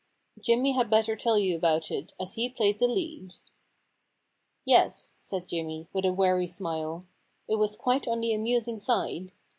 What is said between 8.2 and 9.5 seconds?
amusing side.